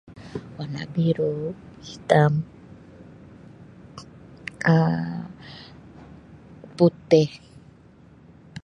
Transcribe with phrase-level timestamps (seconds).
[0.57, 1.33] Warna biru
[1.85, 2.33] hitam
[4.75, 5.23] Um
[6.75, 7.29] putih.